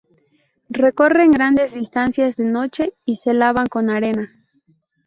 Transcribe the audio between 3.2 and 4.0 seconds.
lavan con